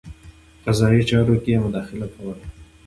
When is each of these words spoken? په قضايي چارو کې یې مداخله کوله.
په 0.63 0.71
قضايي 0.73 1.01
چارو 1.09 1.35
کې 1.43 1.49
یې 1.53 1.57
مداخله 1.65 2.07
کوله. 2.13 2.43